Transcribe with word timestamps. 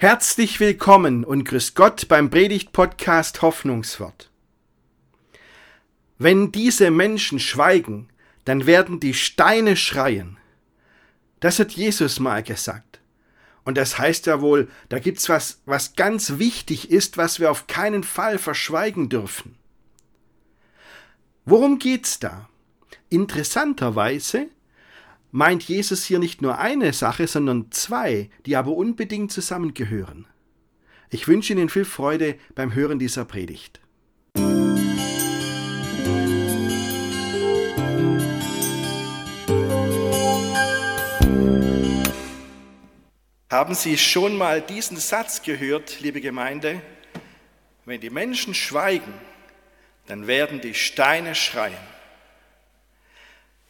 Herzlich 0.00 0.60
willkommen 0.60 1.24
und 1.24 1.42
grüß 1.42 1.74
Gott 1.74 2.06
beim 2.06 2.30
Predigt-Podcast 2.30 3.42
Hoffnungswort. 3.42 4.30
Wenn 6.18 6.52
diese 6.52 6.92
Menschen 6.92 7.40
schweigen, 7.40 8.08
dann 8.44 8.66
werden 8.66 9.00
die 9.00 9.12
Steine 9.12 9.74
schreien. 9.74 10.36
Das 11.40 11.58
hat 11.58 11.72
Jesus 11.72 12.20
mal 12.20 12.44
gesagt. 12.44 13.00
Und 13.64 13.76
das 13.76 13.98
heißt 13.98 14.26
ja 14.26 14.40
wohl, 14.40 14.70
da 14.88 15.00
gibt's 15.00 15.28
was, 15.28 15.62
was 15.66 15.96
ganz 15.96 16.38
wichtig 16.38 16.92
ist, 16.92 17.16
was 17.16 17.40
wir 17.40 17.50
auf 17.50 17.66
keinen 17.66 18.04
Fall 18.04 18.38
verschweigen 18.38 19.08
dürfen. 19.08 19.56
Worum 21.44 21.80
geht's 21.80 22.20
da? 22.20 22.48
Interessanterweise 23.08 24.46
meint 25.30 25.62
Jesus 25.64 26.04
hier 26.04 26.18
nicht 26.18 26.42
nur 26.42 26.58
eine 26.58 26.92
Sache, 26.92 27.26
sondern 27.26 27.70
zwei, 27.70 28.30
die 28.46 28.56
aber 28.56 28.72
unbedingt 28.72 29.32
zusammengehören. 29.32 30.26
Ich 31.10 31.28
wünsche 31.28 31.52
Ihnen 31.52 31.68
viel 31.68 31.84
Freude 31.84 32.36
beim 32.54 32.74
Hören 32.74 32.98
dieser 32.98 33.24
Predigt. 33.24 33.80
Haben 43.50 43.74
Sie 43.74 43.96
schon 43.96 44.36
mal 44.36 44.60
diesen 44.60 44.98
Satz 44.98 45.42
gehört, 45.42 46.00
liebe 46.00 46.20
Gemeinde? 46.20 46.82
Wenn 47.86 48.00
die 48.00 48.10
Menschen 48.10 48.52
schweigen, 48.52 49.14
dann 50.06 50.26
werden 50.26 50.60
die 50.60 50.74
Steine 50.74 51.34
schreien. 51.34 51.72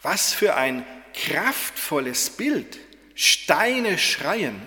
Was 0.02 0.32
für 0.32 0.56
ein 0.56 0.84
kraftvolles 1.14 2.30
Bild. 2.30 2.78
Steine 3.14 3.98
schreien. 3.98 4.60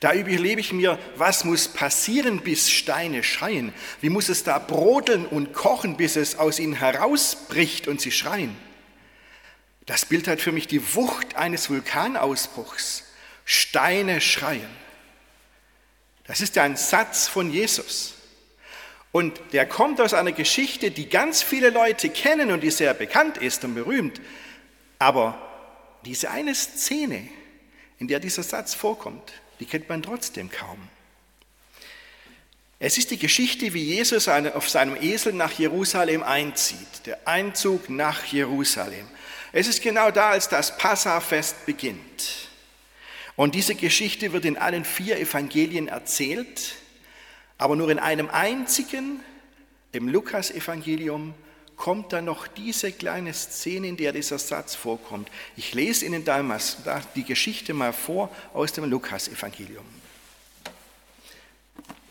Da 0.00 0.14
überlebe 0.14 0.60
ich 0.60 0.72
mir, 0.72 0.98
was 1.16 1.44
muss 1.44 1.68
passieren, 1.68 2.40
bis 2.40 2.70
Steine 2.70 3.22
schreien? 3.22 3.72
Wie 4.00 4.08
muss 4.08 4.28
es 4.28 4.42
da 4.42 4.58
brodeln 4.58 5.26
und 5.26 5.52
kochen, 5.52 5.96
bis 5.96 6.16
es 6.16 6.38
aus 6.38 6.58
ihnen 6.58 6.74
herausbricht 6.74 7.86
und 7.86 8.00
sie 8.00 8.10
schreien? 8.10 8.56
Das 9.86 10.04
Bild 10.06 10.26
hat 10.28 10.40
für 10.40 10.50
mich 10.50 10.66
die 10.66 10.94
Wucht 10.94 11.36
eines 11.36 11.70
Vulkanausbruchs. 11.70 13.04
Steine 13.44 14.20
schreien. 14.20 14.70
Das 16.24 16.40
ist 16.40 16.56
ja 16.56 16.62
ein 16.62 16.76
Satz 16.76 17.28
von 17.28 17.50
Jesus. 17.50 18.14
Und 19.12 19.40
der 19.52 19.66
kommt 19.66 20.00
aus 20.00 20.14
einer 20.14 20.32
Geschichte, 20.32 20.90
die 20.90 21.08
ganz 21.08 21.42
viele 21.42 21.70
Leute 21.70 22.08
kennen 22.08 22.50
und 22.50 22.62
die 22.62 22.70
sehr 22.70 22.94
bekannt 22.94 23.36
ist 23.36 23.64
und 23.64 23.74
berühmt. 23.74 24.20
Aber 25.02 25.36
diese 26.04 26.30
eine 26.30 26.54
Szene, 26.54 27.28
in 27.98 28.06
der 28.06 28.20
dieser 28.20 28.44
Satz 28.44 28.72
vorkommt, 28.72 29.32
die 29.58 29.66
kennt 29.66 29.88
man 29.88 30.00
trotzdem 30.00 30.48
kaum. 30.48 30.78
Es 32.78 32.98
ist 32.98 33.10
die 33.10 33.18
Geschichte, 33.18 33.74
wie 33.74 33.82
Jesus 33.82 34.28
auf 34.28 34.68
seinem 34.68 34.94
Esel 34.94 35.32
nach 35.32 35.50
Jerusalem 35.58 36.22
einzieht, 36.22 37.06
der 37.06 37.26
Einzug 37.26 37.90
nach 37.90 38.26
Jerusalem. 38.26 39.08
Es 39.50 39.66
ist 39.66 39.82
genau 39.82 40.12
da, 40.12 40.30
als 40.30 40.48
das 40.48 40.78
Passafest 40.78 41.66
beginnt. 41.66 42.48
Und 43.34 43.56
diese 43.56 43.74
Geschichte 43.74 44.32
wird 44.32 44.44
in 44.44 44.56
allen 44.56 44.84
vier 44.84 45.18
Evangelien 45.18 45.88
erzählt, 45.88 46.76
aber 47.58 47.74
nur 47.74 47.90
in 47.90 47.98
einem 47.98 48.30
einzigen, 48.30 49.18
im 49.90 50.06
Lukas-Evangelium, 50.06 51.34
kommt 51.82 52.12
dann 52.12 52.26
noch 52.26 52.46
diese 52.46 52.92
kleine 52.92 53.34
Szene, 53.34 53.88
in 53.88 53.96
der 53.96 54.12
dieser 54.12 54.38
Satz 54.38 54.76
vorkommt. 54.76 55.28
Ich 55.56 55.74
lese 55.74 56.06
Ihnen 56.06 56.24
da 56.24 56.40
die 57.16 57.24
Geschichte 57.24 57.74
mal 57.74 57.92
vor 57.92 58.30
aus 58.54 58.72
dem 58.72 58.84
Lukas-Evangelium. 58.84 59.84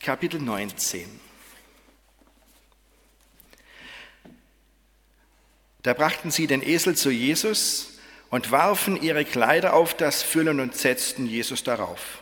Kapitel 0.01 0.41
19. 0.41 1.07
Da 5.83 5.93
brachten 5.93 6.31
sie 6.31 6.47
den 6.47 6.61
Esel 6.61 6.97
zu 6.97 7.09
Jesus 7.09 7.97
und 8.29 8.51
warfen 8.51 9.01
ihre 9.01 9.23
Kleider 9.23 9.73
auf 9.73 9.93
das 9.93 10.21
Füllen 10.21 10.59
und 10.59 10.75
setzten 10.75 11.27
Jesus 11.27 11.63
darauf. 11.63 12.21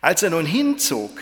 Als 0.00 0.24
er 0.24 0.30
nun 0.30 0.46
hinzog, 0.46 1.16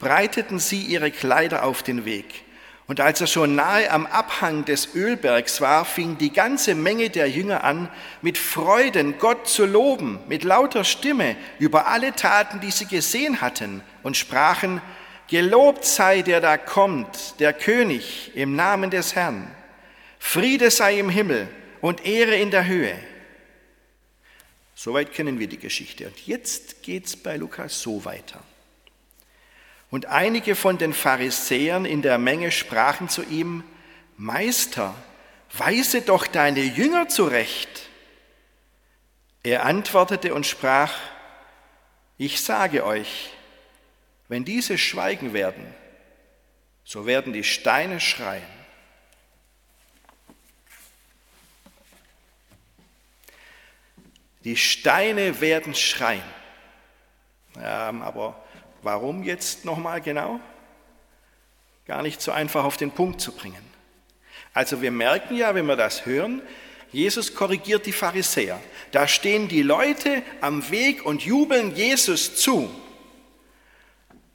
breiteten 0.00 0.58
sie 0.58 0.82
ihre 0.82 1.12
Kleider 1.12 1.62
auf 1.62 1.84
den 1.84 2.04
Weg. 2.04 2.49
Und 2.90 2.98
als 2.98 3.20
er 3.20 3.28
schon 3.28 3.54
nahe 3.54 3.88
am 3.88 4.04
Abhang 4.06 4.64
des 4.64 4.96
Ölbergs 4.96 5.60
war, 5.60 5.84
fing 5.84 6.18
die 6.18 6.32
ganze 6.32 6.74
Menge 6.74 7.08
der 7.08 7.30
Jünger 7.30 7.62
an, 7.62 7.88
mit 8.20 8.36
Freuden 8.36 9.16
Gott 9.20 9.46
zu 9.46 9.64
loben, 9.64 10.18
mit 10.26 10.42
lauter 10.42 10.82
Stimme 10.82 11.36
über 11.60 11.86
alle 11.86 12.16
Taten, 12.16 12.58
die 12.58 12.72
sie 12.72 12.86
gesehen 12.86 13.40
hatten, 13.40 13.82
und 14.02 14.16
sprachen, 14.16 14.82
Gelobt 15.28 15.84
sei 15.84 16.22
der 16.22 16.40
da 16.40 16.58
kommt, 16.58 17.38
der 17.38 17.52
König 17.52 18.32
im 18.34 18.56
Namen 18.56 18.90
des 18.90 19.14
Herrn. 19.14 19.48
Friede 20.18 20.72
sei 20.72 20.98
im 20.98 21.10
Himmel 21.10 21.46
und 21.80 22.04
Ehre 22.04 22.34
in 22.34 22.50
der 22.50 22.66
Höhe. 22.66 22.98
Soweit 24.74 25.12
kennen 25.12 25.38
wir 25.38 25.46
die 25.46 25.58
Geschichte. 25.58 26.08
Und 26.08 26.26
jetzt 26.26 26.82
geht's 26.82 27.14
bei 27.14 27.36
Lukas 27.36 27.80
so 27.80 28.04
weiter. 28.04 28.42
Und 29.90 30.06
einige 30.06 30.54
von 30.54 30.78
den 30.78 30.92
Pharisäern 30.92 31.84
in 31.84 32.02
der 32.02 32.18
Menge 32.18 32.52
sprachen 32.52 33.08
zu 33.08 33.24
ihm, 33.24 33.64
Meister, 34.16 34.94
weise 35.52 36.02
doch 36.02 36.26
deine 36.26 36.60
Jünger 36.60 37.08
zurecht. 37.08 37.88
Er 39.42 39.64
antwortete 39.64 40.34
und 40.34 40.46
sprach, 40.46 40.92
ich 42.18 42.40
sage 42.40 42.84
euch, 42.84 43.30
wenn 44.28 44.44
diese 44.44 44.78
schweigen 44.78 45.32
werden, 45.32 45.74
so 46.84 47.06
werden 47.06 47.32
die 47.32 47.44
Steine 47.44 47.98
schreien. 47.98 48.42
Die 54.44 54.56
Steine 54.56 55.40
werden 55.40 55.74
schreien. 55.74 56.22
Ja, 57.56 57.88
aber 57.88 58.42
Warum 58.82 59.22
jetzt 59.22 59.64
nochmal 59.64 60.00
genau? 60.00 60.40
Gar 61.86 62.02
nicht 62.02 62.22
so 62.22 62.32
einfach 62.32 62.64
auf 62.64 62.76
den 62.76 62.92
Punkt 62.92 63.20
zu 63.20 63.32
bringen. 63.32 63.62
Also 64.52 64.82
wir 64.82 64.90
merken 64.90 65.36
ja, 65.36 65.54
wenn 65.54 65.66
wir 65.66 65.76
das 65.76 66.06
hören, 66.06 66.42
Jesus 66.92 67.34
korrigiert 67.34 67.86
die 67.86 67.92
Pharisäer. 67.92 68.60
Da 68.90 69.06
stehen 69.06 69.48
die 69.48 69.62
Leute 69.62 70.22
am 70.40 70.70
Weg 70.70 71.06
und 71.06 71.22
jubeln 71.22 71.74
Jesus 71.76 72.36
zu. 72.36 72.68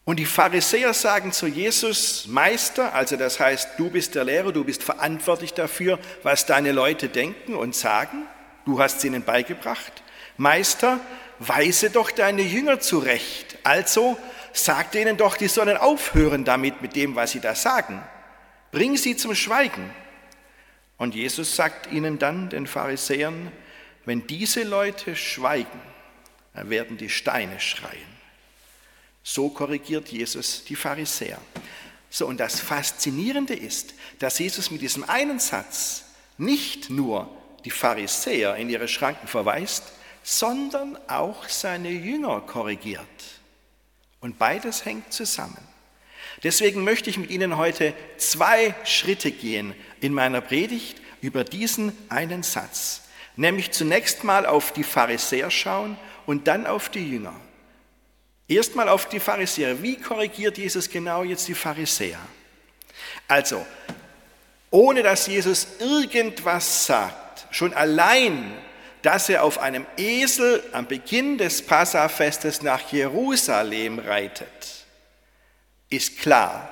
Und 0.06 0.18
die 0.18 0.26
Pharisäer 0.26 0.94
sagen 0.94 1.32
zu 1.32 1.48
Jesus, 1.48 2.28
Meister, 2.28 2.94
also 2.94 3.18
das 3.18 3.40
heißt, 3.40 3.70
du 3.78 3.90
bist 3.90 4.14
der 4.14 4.24
Lehrer, 4.24 4.52
du 4.52 4.64
bist 4.64 4.84
verantwortlich 4.84 5.54
dafür, 5.54 6.00
was 6.22 6.46
deine 6.46 6.72
Leute 6.72 7.10
denken 7.10 7.56
und 7.56 7.76
sagen, 7.76 8.28
du 8.66 8.80
hast 8.80 9.02
sie 9.02 9.08
ihnen 9.08 9.24
beigebracht. 9.24 10.04
Meister, 10.38 11.00
weise 11.40 11.90
doch 11.90 12.12
deine 12.12 12.44
Jünger 12.44 12.80
zurecht. 12.80 13.58
Also 13.64 14.18
sagt 14.56 14.96
ihnen 14.96 15.18
doch, 15.18 15.38
die 15.38 15.48
sollen 15.48 15.78
aufhören 15.78 16.46
damit, 16.46 16.82
mit 16.82 16.96
dem, 16.96 17.16
was 17.16 17.32
sie 17.32 17.40
da 17.40 17.56
sagen. 17.56 18.02
Bring 18.72 18.98
sie 18.98 19.16
zum 19.18 19.36
Schweigen. 19.36 19.94
Und 20.98 21.16
Jesus 21.16 21.56
sagt 21.56 21.92
ihnen 21.92 22.20
dann, 22.20 22.50
den 22.50 22.68
Pharisäern, 22.68 23.52
wenn 24.06 24.28
diese 24.28 24.64
Leute 24.64 25.16
schweigen, 25.16 25.82
dann 26.54 26.70
werden 26.70 26.98
die 26.98 27.10
Steine 27.10 27.60
schreien. 27.60 28.16
So 29.24 29.50
korrigiert 29.50 30.10
Jesus 30.10 30.64
die 30.64 30.76
Pharisäer. 30.76 31.40
So, 32.10 32.28
und 32.28 32.40
das 32.40 32.60
Faszinierende 32.60 33.56
ist, 33.56 33.94
dass 34.20 34.40
Jesus 34.40 34.72
mit 34.72 34.82
diesem 34.82 35.04
einen 35.04 35.40
Satz 35.40 36.06
nicht 36.38 36.90
nur 36.90 37.30
die 37.66 37.72
Pharisäer 37.72 38.56
in 38.56 38.70
ihre 38.70 38.88
Schranken 38.88 39.28
verweist, 39.28 39.84
sondern 40.24 40.98
auch 41.08 41.50
seine 41.50 41.90
Jünger 41.90 42.42
korrigiert. 42.42 43.02
Und 44.26 44.40
beides 44.40 44.86
hängt 44.86 45.14
zusammen. 45.14 45.60
Deswegen 46.42 46.84
möchte 46.84 47.12
ich 47.12 47.20
mit 47.20 47.30
Ihnen 47.30 47.58
heute 47.58 47.94
zwei 48.18 48.74
Schritte 48.84 49.30
gehen 49.30 49.76
in 50.02 50.16
meiner 50.16 50.42
Predigt 50.42 51.00
über 51.22 51.44
diesen 51.44 51.96
einen 52.10 52.42
Satz. 52.42 53.04
Nämlich 53.36 53.70
zunächst 53.70 54.24
mal 54.24 54.48
auf 54.48 54.74
die 54.74 54.84
Pharisäer 54.84 55.52
schauen 55.52 55.96
und 56.26 56.48
dann 56.48 56.66
auf 56.66 56.90
die 56.90 57.08
Jünger. 57.08 57.40
Erstmal 58.48 58.90
auf 58.90 59.08
die 59.08 59.20
Pharisäer. 59.20 59.84
Wie 59.84 59.98
korrigiert 59.98 60.58
Jesus 60.58 60.90
genau 60.90 61.24
jetzt 61.24 61.48
die 61.48 61.54
Pharisäer? 61.54 62.18
Also, 63.28 63.64
ohne 64.72 65.04
dass 65.04 65.28
Jesus 65.28 65.68
irgendwas 65.78 66.88
sagt, 66.88 67.46
schon 67.52 67.76
allein 67.76 68.58
dass 69.06 69.30
er 69.30 69.44
auf 69.44 69.60
einem 69.60 69.86
Esel 69.98 70.64
am 70.72 70.88
Beginn 70.88 71.38
des 71.38 71.62
Passafestes 71.62 72.64
nach 72.64 72.92
Jerusalem 72.92 74.00
reitet, 74.00 74.86
ist 75.92 76.18
klar, 76.18 76.68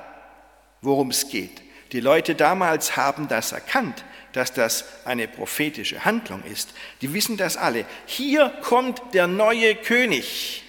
worum 0.81 1.12
es 1.12 1.30
geht. 1.30 1.62
Die 1.91 2.00
Leute 2.00 2.33
damals 2.33 2.97
haben 2.97 3.27
das 3.27 3.51
erkannt, 3.51 4.03
dass 4.31 4.51
das 4.51 4.83
eine 5.06 5.27
prophetische 5.27 6.06
Handlung 6.06 6.44
ist. 6.44 6.74
Die 7.01 7.13
wissen 7.13 7.38
das 7.38 7.56
alle. 7.56 7.85
Hier 8.07 8.50
kommt 8.63 9.00
der 9.13 9.27
neue 9.27 9.75
König. 9.75 10.63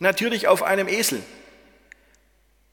Natürlich 0.00 0.48
auf 0.48 0.62
einem 0.62 0.86
Esel 0.86 1.22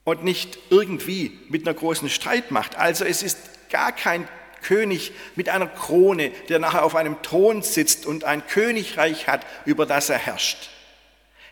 und 0.04 0.22
nicht 0.22 0.58
irgendwie 0.68 1.40
mit 1.48 1.66
einer 1.66 1.74
großen 1.74 2.10
Streitmacht. 2.10 2.76
Also 2.76 3.06
es 3.06 3.22
ist 3.22 3.38
gar 3.70 3.92
kein 3.92 4.28
König 4.64 5.12
mit 5.36 5.48
einer 5.48 5.68
Krone, 5.68 6.30
der 6.48 6.58
nachher 6.58 6.84
auf 6.84 6.96
einem 6.96 7.22
Thron 7.22 7.62
sitzt 7.62 8.06
und 8.06 8.24
ein 8.24 8.46
Königreich 8.46 9.28
hat, 9.28 9.46
über 9.64 9.86
das 9.86 10.10
er 10.10 10.18
herrscht. 10.18 10.70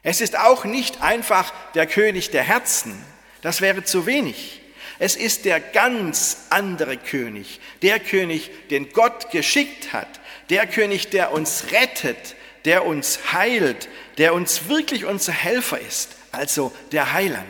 Es 0.03 0.21
ist 0.21 0.37
auch 0.37 0.65
nicht 0.65 1.01
einfach 1.01 1.53
der 1.75 1.87
König 1.87 2.31
der 2.31 2.43
Herzen, 2.43 3.01
das 3.43 3.61
wäre 3.61 3.85
zu 3.85 4.07
wenig. 4.07 4.61
Es 4.99 5.17
ist 5.17 5.45
der 5.45 5.61
ganz 5.61 6.47
andere 6.51 6.97
König, 6.97 7.61
der 7.83 8.01
König, 8.01 8.51
den 8.69 8.93
Gott 8.93 9.31
geschickt 9.31 9.93
hat, 9.93 10.09
der 10.51 10.67
König, 10.67 11.11
der 11.11 11.33
uns 11.33 11.67
rettet, 11.73 12.37
der 12.65 12.85
uns 12.85 13.33
heilt, 13.33 13.89
der 14.19 14.35
uns 14.35 14.69
wirklich 14.69 15.05
unser 15.05 15.33
Helfer 15.33 15.81
ist, 15.81 16.11
also 16.31 16.73
der 16.93 17.13
Heiland. 17.13 17.47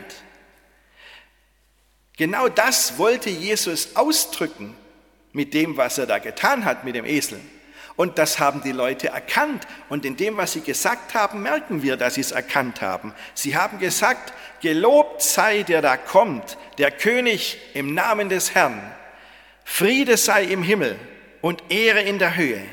Genau 2.17 2.49
das 2.49 2.99
wollte 2.99 3.31
Jesus 3.31 3.97
ausdrücken 3.97 4.77
mit 5.33 5.55
dem, 5.55 5.77
was 5.77 5.99
er 5.99 6.07
da 6.07 6.19
getan 6.19 6.65
hat 6.65 6.85
mit 6.85 6.95
dem 6.95 7.05
Esel. 7.05 7.41
Und 7.97 8.19
das 8.19 8.39
haben 8.39 8.63
die 8.63 8.73
Leute 8.73 9.09
erkannt. 9.09 9.67
Und 9.89 10.05
in 10.05 10.17
dem, 10.17 10.37
was 10.37 10.53
sie 10.53 10.63
gesagt 10.63 11.15
haben, 11.15 11.43
merken 11.43 11.83
wir, 11.83 11.97
dass 11.97 12.15
sie 12.15 12.23
es 12.23 12.31
erkannt 12.31 12.81
haben. 12.81 13.15
Sie 13.35 13.57
haben 13.57 13.79
gesagt, 13.79 14.33
gelobt 14.61 15.23
sei 15.23 15.63
der 15.63 15.83
da 15.83 15.97
kommt, 15.97 16.57
der 16.79 16.91
König 16.91 17.59
im 17.75 17.95
Namen 17.95 18.29
des 18.29 18.55
Herrn. 18.55 18.81
Friede 19.65 20.17
sei 20.17 20.45
im 20.45 20.63
Himmel 20.63 20.99
und 21.41 21.63
Ehre 21.71 22.01
in 22.01 22.19
der 22.19 22.37
Höhe. 22.37 22.65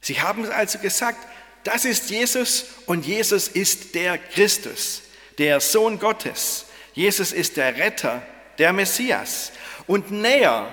Sie 0.00 0.20
haben 0.20 0.50
also 0.50 0.78
gesagt, 0.78 1.26
das 1.64 1.84
ist 1.84 2.10
Jesus 2.10 2.66
und 2.86 3.06
Jesus 3.06 3.48
ist 3.48 3.94
der 3.94 4.16
Christus, 4.18 5.02
der 5.38 5.60
Sohn 5.60 5.98
Gottes. 5.98 6.66
Jesus 6.94 7.32
ist 7.32 7.56
der 7.56 7.76
Retter, 7.76 8.22
der 8.58 8.72
Messias. 8.72 9.52
Und 9.86 10.10
näher 10.10 10.72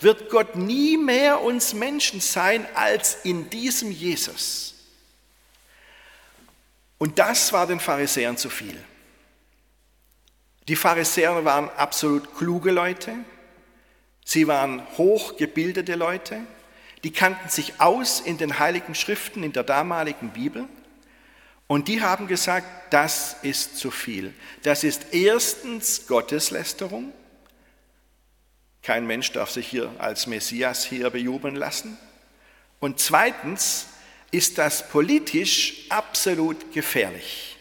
wird 0.00 0.30
Gott 0.30 0.56
nie 0.56 0.96
mehr 0.96 1.40
uns 1.42 1.74
Menschen 1.74 2.20
sein 2.20 2.66
als 2.74 3.18
in 3.24 3.50
diesem 3.50 3.90
Jesus. 3.90 4.74
Und 6.98 7.18
das 7.18 7.52
war 7.52 7.66
den 7.66 7.80
Pharisäern 7.80 8.36
zu 8.36 8.50
viel. 8.50 8.76
Die 10.66 10.76
Pharisäer 10.76 11.44
waren 11.44 11.70
absolut 11.70 12.36
kluge 12.36 12.70
Leute, 12.70 13.14
sie 14.24 14.46
waren 14.46 14.86
hochgebildete 14.98 15.94
Leute, 15.94 16.40
die 17.04 17.12
kannten 17.12 17.48
sich 17.48 17.80
aus 17.80 18.20
in 18.20 18.36
den 18.36 18.58
heiligen 18.58 18.94
Schriften 18.94 19.42
in 19.42 19.52
der 19.52 19.62
damaligen 19.62 20.30
Bibel 20.30 20.68
und 21.68 21.88
die 21.88 22.02
haben 22.02 22.26
gesagt, 22.26 22.66
das 22.92 23.36
ist 23.42 23.78
zu 23.78 23.90
viel. 23.90 24.34
Das 24.62 24.84
ist 24.84 25.12
erstens 25.12 26.06
Gotteslästerung, 26.06 27.12
kein 28.82 29.06
Mensch 29.06 29.32
darf 29.32 29.50
sich 29.50 29.66
hier 29.66 29.92
als 29.98 30.26
Messias 30.26 30.84
hier 30.84 31.10
bejubeln 31.10 31.56
lassen. 31.56 31.98
Und 32.80 33.00
zweitens 33.00 33.86
ist 34.30 34.58
das 34.58 34.88
politisch 34.88 35.86
absolut 35.88 36.72
gefährlich. 36.72 37.56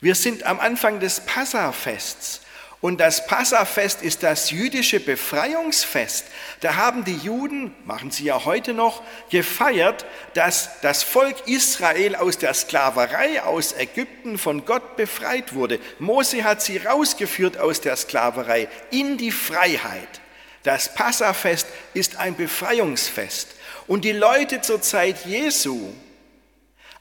Wir 0.00 0.14
sind 0.14 0.44
am 0.44 0.60
Anfang 0.60 1.00
des 1.00 1.20
Passafests 1.26 2.42
und 2.80 3.00
das 3.00 3.26
Passafest 3.26 4.02
ist 4.02 4.22
das 4.22 4.52
jüdische 4.52 5.00
Befreiungsfest. 5.00 6.26
Da 6.60 6.76
haben 6.76 7.04
die 7.04 7.16
Juden, 7.16 7.74
machen 7.84 8.12
sie 8.12 8.24
ja 8.24 8.44
heute 8.44 8.72
noch, 8.72 9.02
gefeiert, 9.30 10.06
dass 10.34 10.80
das 10.80 11.02
Volk 11.02 11.48
Israel 11.48 12.14
aus 12.14 12.38
der 12.38 12.54
Sklaverei 12.54 13.42
aus 13.42 13.72
Ägypten 13.72 14.38
von 14.38 14.64
Gott 14.64 14.96
befreit 14.96 15.54
wurde. 15.54 15.80
Mose 15.98 16.44
hat 16.44 16.62
sie 16.62 16.76
rausgeführt 16.76 17.58
aus 17.58 17.80
der 17.80 17.96
Sklaverei 17.96 18.68
in 18.92 19.16
die 19.16 19.32
Freiheit. 19.32 20.20
Das 20.62 20.94
Passafest 20.94 21.66
ist 21.94 22.16
ein 22.16 22.36
Befreiungsfest. 22.36 23.56
Und 23.88 24.04
die 24.04 24.12
Leute 24.12 24.60
zur 24.60 24.82
Zeit 24.82 25.24
Jesu, 25.24 25.92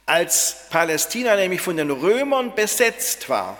als 0.08 0.56
Palästina 0.72 1.36
nämlich 1.36 1.62
von 1.62 1.78
den 1.78 1.92
Römern 1.92 2.56
besetzt 2.56 3.30
war, 3.30 3.60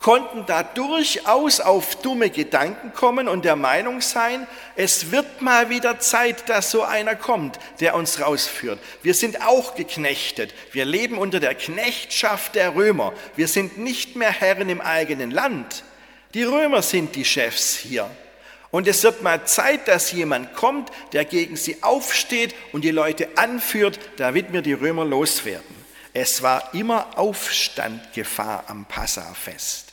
konnten 0.00 0.46
da 0.46 0.62
durchaus 0.62 1.60
auf 1.60 1.96
dumme 1.96 2.30
Gedanken 2.30 2.94
kommen 2.94 3.28
und 3.28 3.44
der 3.44 3.54
Meinung 3.54 4.00
sein, 4.00 4.46
es 4.74 5.10
wird 5.12 5.42
mal 5.42 5.68
wieder 5.68 6.00
Zeit, 6.00 6.48
dass 6.48 6.70
so 6.70 6.82
einer 6.82 7.14
kommt, 7.14 7.58
der 7.80 7.94
uns 7.94 8.18
rausführt. 8.18 8.80
Wir 9.02 9.12
sind 9.12 9.42
auch 9.42 9.74
geknechtet. 9.74 10.54
Wir 10.72 10.86
leben 10.86 11.18
unter 11.18 11.38
der 11.38 11.54
Knechtschaft 11.54 12.54
der 12.54 12.74
Römer. 12.74 13.12
Wir 13.36 13.46
sind 13.46 13.76
nicht 13.76 14.16
mehr 14.16 14.32
Herren 14.32 14.70
im 14.70 14.80
eigenen 14.80 15.30
Land. 15.30 15.84
Die 16.32 16.44
Römer 16.44 16.80
sind 16.80 17.14
die 17.14 17.26
Chefs 17.26 17.76
hier. 17.76 18.10
Und 18.70 18.88
es 18.88 19.02
wird 19.02 19.20
mal 19.20 19.44
Zeit, 19.44 19.86
dass 19.86 20.12
jemand 20.12 20.54
kommt, 20.54 20.90
der 21.12 21.26
gegen 21.26 21.56
sie 21.56 21.82
aufsteht 21.82 22.54
und 22.72 22.84
die 22.84 22.90
Leute 22.90 23.28
anführt, 23.36 23.98
damit 24.16 24.52
wir 24.52 24.62
die 24.62 24.72
Römer 24.72 25.04
loswerden. 25.04 25.76
Es 26.14 26.40
war 26.42 26.72
immer 26.72 27.18
Aufstandgefahr 27.18 28.64
am 28.66 28.86
Passafest. 28.86 29.89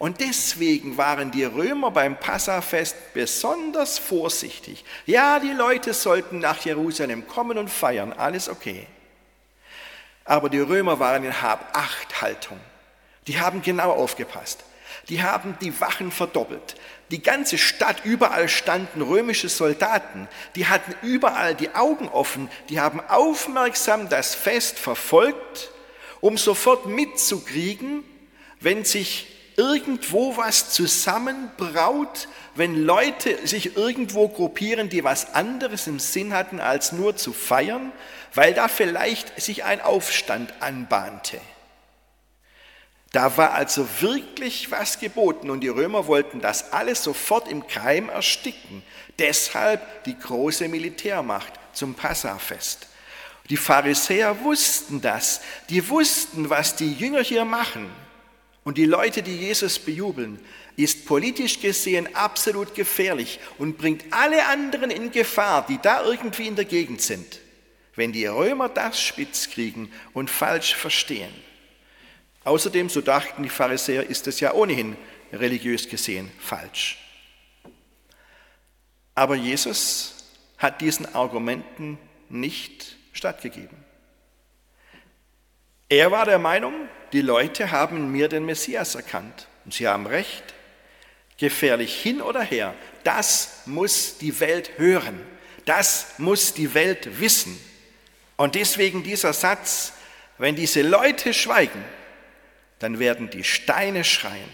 Und 0.00 0.22
deswegen 0.22 0.96
waren 0.96 1.30
die 1.30 1.44
Römer 1.44 1.90
beim 1.90 2.18
Passafest 2.18 2.96
besonders 3.12 3.98
vorsichtig. 3.98 4.82
Ja, 5.04 5.38
die 5.38 5.52
Leute 5.52 5.92
sollten 5.92 6.38
nach 6.38 6.64
Jerusalem 6.64 7.26
kommen 7.26 7.58
und 7.58 7.68
feiern, 7.68 8.14
alles 8.14 8.48
okay. 8.48 8.86
Aber 10.24 10.48
die 10.48 10.58
Römer 10.58 10.98
waren 11.00 11.22
in 11.22 11.42
Hab-Acht-Haltung. 11.42 12.58
Die 13.26 13.40
haben 13.40 13.60
genau 13.60 13.92
aufgepasst. 13.92 14.64
Die 15.10 15.22
haben 15.22 15.58
die 15.60 15.78
Wachen 15.82 16.10
verdoppelt. 16.10 16.76
Die 17.10 17.22
ganze 17.22 17.58
Stadt, 17.58 18.02
überall 18.02 18.48
standen 18.48 19.02
römische 19.02 19.50
Soldaten. 19.50 20.28
Die 20.56 20.66
hatten 20.66 20.94
überall 21.02 21.54
die 21.54 21.74
Augen 21.74 22.08
offen. 22.08 22.48
Die 22.70 22.80
haben 22.80 23.02
aufmerksam 23.06 24.08
das 24.08 24.34
Fest 24.34 24.78
verfolgt, 24.78 25.70
um 26.22 26.38
sofort 26.38 26.86
mitzukriegen, 26.86 28.02
wenn 28.60 28.86
sich 28.86 29.26
irgendwo 29.60 30.38
was 30.38 30.70
zusammenbraut, 30.70 32.28
wenn 32.54 32.82
Leute 32.82 33.46
sich 33.46 33.76
irgendwo 33.76 34.28
gruppieren, 34.28 34.88
die 34.88 35.04
was 35.04 35.34
anderes 35.34 35.86
im 35.86 35.98
Sinn 35.98 36.32
hatten, 36.32 36.60
als 36.60 36.92
nur 36.92 37.16
zu 37.16 37.34
feiern, 37.34 37.92
weil 38.34 38.54
da 38.54 38.68
vielleicht 38.68 39.38
sich 39.38 39.62
ein 39.64 39.82
Aufstand 39.82 40.54
anbahnte. 40.60 41.38
Da 43.12 43.36
war 43.36 43.52
also 43.52 43.86
wirklich 44.00 44.70
was 44.70 44.98
geboten 44.98 45.50
und 45.50 45.60
die 45.60 45.68
Römer 45.68 46.06
wollten 46.06 46.40
das 46.40 46.72
alles 46.72 47.04
sofort 47.04 47.46
im 47.46 47.66
Keim 47.66 48.08
ersticken. 48.08 48.82
Deshalb 49.18 50.04
die 50.04 50.18
große 50.18 50.68
Militärmacht 50.68 51.52
zum 51.74 51.92
Passafest. 51.92 52.86
Die 53.50 53.58
Pharisäer 53.58 54.42
wussten 54.42 55.02
das, 55.02 55.42
die 55.68 55.86
wussten, 55.90 56.48
was 56.48 56.76
die 56.76 56.94
Jünger 56.94 57.20
hier 57.20 57.44
machen 57.44 57.90
und 58.70 58.78
die 58.78 58.86
Leute, 58.86 59.24
die 59.24 59.36
Jesus 59.36 59.80
bejubeln, 59.80 60.38
ist 60.76 61.04
politisch 61.04 61.58
gesehen 61.58 62.14
absolut 62.14 62.76
gefährlich 62.76 63.40
und 63.58 63.76
bringt 63.76 64.04
alle 64.12 64.46
anderen 64.46 64.92
in 64.92 65.10
Gefahr, 65.10 65.66
die 65.66 65.78
da 65.82 66.04
irgendwie 66.04 66.46
in 66.46 66.54
der 66.54 66.66
Gegend 66.66 67.00
sind, 67.00 67.40
wenn 67.96 68.12
die 68.12 68.26
Römer 68.26 68.68
das 68.68 69.02
spitz 69.02 69.50
kriegen 69.50 69.90
und 70.12 70.30
falsch 70.30 70.76
verstehen. 70.76 71.34
Außerdem, 72.44 72.88
so 72.88 73.00
dachten 73.00 73.42
die 73.42 73.48
Pharisäer, 73.48 74.08
ist 74.08 74.28
es 74.28 74.38
ja 74.38 74.54
ohnehin 74.54 74.96
religiös 75.32 75.88
gesehen 75.88 76.30
falsch. 76.38 76.96
Aber 79.16 79.34
Jesus 79.34 80.30
hat 80.58 80.80
diesen 80.80 81.12
Argumenten 81.12 81.98
nicht 82.28 82.94
stattgegeben. 83.14 83.84
Er 85.88 86.12
war 86.12 86.24
der 86.24 86.38
Meinung, 86.38 86.79
die 87.12 87.20
Leute 87.20 87.70
haben 87.70 87.96
in 87.96 88.12
mir 88.12 88.28
den 88.28 88.44
Messias 88.44 88.94
erkannt. 88.94 89.48
Und 89.64 89.74
sie 89.74 89.88
haben 89.88 90.06
recht. 90.06 90.42
Gefährlich 91.36 91.94
hin 91.94 92.20
oder 92.20 92.42
her, 92.42 92.74
das 93.02 93.62
muss 93.64 94.18
die 94.18 94.40
Welt 94.40 94.72
hören. 94.76 95.18
Das 95.64 96.18
muss 96.18 96.52
die 96.52 96.74
Welt 96.74 97.20
wissen. 97.20 97.58
Und 98.36 98.54
deswegen 98.54 99.02
dieser 99.02 99.32
Satz, 99.32 99.92
wenn 100.38 100.54
diese 100.54 100.82
Leute 100.82 101.32
schweigen, 101.32 101.84
dann 102.78 102.98
werden 102.98 103.30
die 103.30 103.44
Steine 103.44 104.04
schreien. 104.04 104.48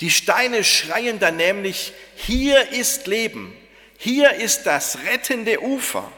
Die 0.00 0.10
Steine 0.10 0.62
schreien 0.62 1.18
dann 1.18 1.36
nämlich, 1.36 1.92
hier 2.16 2.70
ist 2.72 3.06
Leben, 3.06 3.56
hier 3.98 4.34
ist 4.34 4.64
das 4.64 4.98
rettende 5.06 5.62
Ufer. 5.62 6.12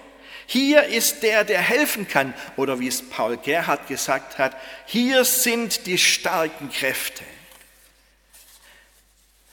Hier 0.50 0.84
ist 0.84 1.22
der, 1.22 1.44
der 1.44 1.60
helfen 1.60 2.08
kann. 2.08 2.32
Oder 2.56 2.80
wie 2.80 2.88
es 2.88 3.02
Paul 3.02 3.36
Gerhard 3.36 3.86
gesagt 3.86 4.38
hat, 4.38 4.56
hier 4.86 5.26
sind 5.26 5.84
die 5.84 5.98
starken 5.98 6.70
Kräfte. 6.70 7.22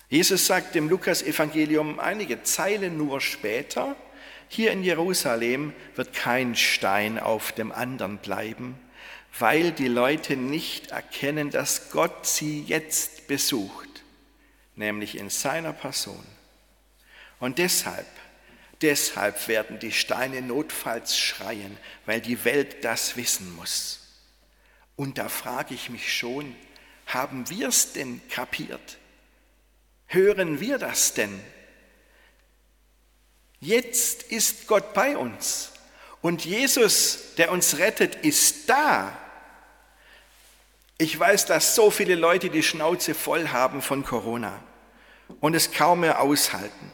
Jesus 0.07 0.47
sagt 0.47 0.73
im 0.77 0.87
Lukas-Evangelium 0.87 1.99
einige 1.99 2.43
Zeilen 2.43 2.95
nur 2.95 3.19
später, 3.19 3.97
hier 4.47 4.71
in 4.71 4.83
Jerusalem 4.83 5.73
wird 5.95 6.13
kein 6.13 6.55
Stein 6.55 7.19
auf 7.19 7.51
dem 7.51 7.73
anderen 7.73 8.17
bleiben, 8.19 8.79
weil 9.37 9.73
die 9.73 9.89
Leute 9.89 10.37
nicht 10.37 10.91
erkennen, 10.91 11.49
dass 11.49 11.89
Gott 11.89 12.25
sie 12.25 12.61
jetzt 12.61 13.27
besucht, 13.27 13.89
nämlich 14.77 15.17
in 15.17 15.29
seiner 15.29 15.73
Person. 15.73 16.23
Und 17.41 17.57
deshalb, 17.57 18.07
deshalb 18.81 19.47
werden 19.47 19.79
die 19.79 19.91
Steine 19.91 20.41
notfalls 20.41 21.17
schreien, 21.17 21.77
weil 22.05 22.21
die 22.21 22.43
Welt 22.45 22.83
das 22.83 23.15
wissen 23.15 23.55
muss. 23.55 24.01
Und 24.95 25.17
da 25.17 25.29
frage 25.29 25.73
ich 25.73 25.89
mich 25.89 26.13
schon, 26.13 26.55
haben 27.07 27.49
wir 27.49 27.69
es 27.69 27.93
denn 27.93 28.21
kapiert? 28.29 28.97
Hören 30.07 30.59
wir 30.59 30.77
das 30.77 31.13
denn? 31.13 31.39
Jetzt 33.59 34.23
ist 34.23 34.67
Gott 34.67 34.93
bei 34.93 35.17
uns 35.17 35.71
und 36.21 36.45
Jesus, 36.45 37.35
der 37.37 37.51
uns 37.51 37.77
rettet, 37.77 38.15
ist 38.15 38.69
da. 38.69 39.17
Ich 40.97 41.19
weiß, 41.19 41.45
dass 41.45 41.75
so 41.75 41.91
viele 41.91 42.15
Leute 42.15 42.49
die 42.49 42.63
Schnauze 42.63 43.13
voll 43.13 43.49
haben 43.49 43.81
von 43.81 44.03
Corona 44.03 44.61
und 45.39 45.55
es 45.55 45.71
kaum 45.71 46.01
mehr 46.01 46.21
aushalten. 46.21 46.91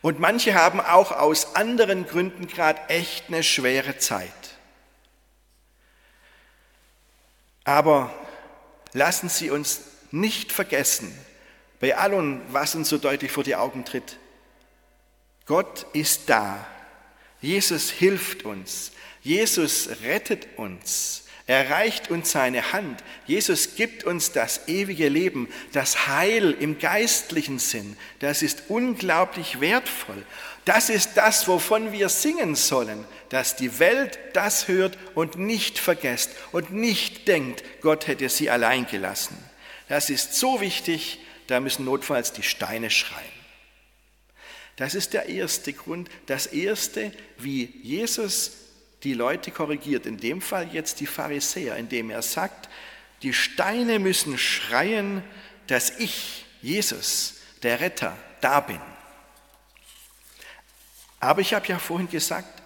Und 0.00 0.20
manche 0.20 0.54
haben 0.54 0.80
auch 0.80 1.12
aus 1.12 1.56
anderen 1.56 2.06
Gründen 2.06 2.46
gerade 2.46 2.80
echt 2.88 3.28
eine 3.28 3.42
schwere 3.42 3.98
Zeit. 3.98 4.32
Aber 7.64 8.12
lassen 8.92 9.28
Sie 9.28 9.50
uns 9.50 9.80
nicht 10.10 10.52
vergessen, 10.52 11.12
bei 11.80 11.96
allem, 11.96 12.40
was 12.48 12.74
uns 12.74 12.88
so 12.88 12.98
deutlich 12.98 13.30
vor 13.30 13.44
die 13.44 13.56
Augen 13.56 13.84
tritt, 13.84 14.18
Gott 15.46 15.86
ist 15.92 16.28
da. 16.28 16.66
Jesus 17.40 17.90
hilft 17.90 18.44
uns. 18.44 18.92
Jesus 19.22 19.88
rettet 20.02 20.58
uns. 20.58 21.24
Er 21.48 21.70
reicht 21.70 22.10
uns 22.10 22.30
seine 22.30 22.74
Hand. 22.74 23.02
Jesus 23.26 23.74
gibt 23.74 24.04
uns 24.04 24.32
das 24.32 24.68
ewige 24.68 25.08
Leben, 25.08 25.48
das 25.72 26.06
Heil 26.06 26.52
im 26.52 26.78
geistlichen 26.78 27.58
Sinn. 27.58 27.96
Das 28.18 28.42
ist 28.42 28.64
unglaublich 28.68 29.58
wertvoll. 29.58 30.26
Das 30.66 30.90
ist 30.90 31.12
das, 31.14 31.48
wovon 31.48 31.90
wir 31.90 32.10
singen 32.10 32.54
sollen, 32.54 33.02
dass 33.30 33.56
die 33.56 33.78
Welt 33.78 34.18
das 34.34 34.68
hört 34.68 34.98
und 35.14 35.38
nicht 35.38 35.78
vergesst 35.78 36.32
und 36.52 36.74
nicht 36.74 37.26
denkt, 37.26 37.64
Gott 37.80 38.08
hätte 38.08 38.28
sie 38.28 38.50
allein 38.50 38.86
gelassen. 38.86 39.38
Das 39.88 40.10
ist 40.10 40.34
so 40.34 40.60
wichtig, 40.60 41.18
da 41.46 41.60
müssen 41.60 41.86
notfalls 41.86 42.34
die 42.34 42.42
Steine 42.42 42.90
schreien. 42.90 43.24
Das 44.76 44.94
ist 44.94 45.14
der 45.14 45.30
erste 45.30 45.72
Grund, 45.72 46.10
das 46.26 46.44
erste, 46.44 47.10
wie 47.38 47.72
Jesus 47.82 48.67
die 49.04 49.14
Leute 49.14 49.50
korrigiert, 49.50 50.06
in 50.06 50.16
dem 50.16 50.40
Fall 50.40 50.68
jetzt 50.72 51.00
die 51.00 51.06
Pharisäer, 51.06 51.76
indem 51.76 52.10
er 52.10 52.22
sagt, 52.22 52.68
die 53.22 53.32
Steine 53.32 53.98
müssen 53.98 54.38
schreien, 54.38 55.22
dass 55.66 55.90
ich, 55.98 56.46
Jesus, 56.62 57.36
der 57.62 57.80
Retter, 57.80 58.16
da 58.40 58.60
bin. 58.60 58.80
Aber 61.20 61.40
ich 61.40 61.54
habe 61.54 61.66
ja 61.66 61.78
vorhin 61.78 62.08
gesagt, 62.08 62.62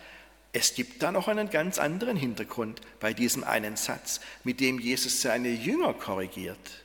es 0.53 0.75
gibt 0.75 1.03
da 1.03 1.11
noch 1.11 1.29
einen 1.29 1.49
ganz 1.49 1.79
anderen 1.79 2.17
Hintergrund 2.17 2.81
bei 3.01 3.15
diesem 3.15 3.43
einen 3.43 3.77
Satz, 3.77 4.21
mit 4.45 4.61
dem 4.61 4.79
Jesus 4.79 5.23
seine 5.23 5.49
Jünger 5.49 5.95
korrigiert. 5.95 6.83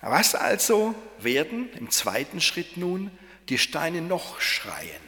Was 0.00 0.34
also 0.34 0.94
werden 1.18 1.68
im 1.74 1.90
zweiten 1.90 2.40
Schritt 2.40 2.76
nun 2.76 3.10
die 3.48 3.58
Steine 3.58 4.00
noch 4.00 4.40
schreien? 4.40 5.05